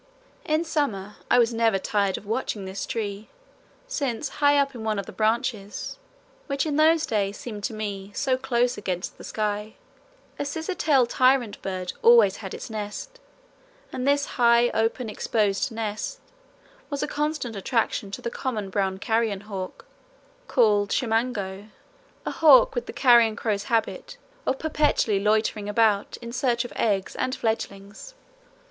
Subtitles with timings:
[0.45, 3.29] In summer I was never tired of watching this tree,
[3.87, 5.99] since high up in one of the branches,
[6.47, 9.75] which in those days seemed to me "so close against the sky,"
[10.39, 13.19] a scissor tail tyrant bird always had its nest,
[13.91, 16.19] and this high open exposed nest
[16.89, 19.85] was a constant attraction to the common brown carrion hawk,
[20.47, 21.69] called chimango
[22.25, 27.15] a hawk with the carrion crow's habit of perpetually loitering about in search of eggs
[27.17, 28.15] and fledglings.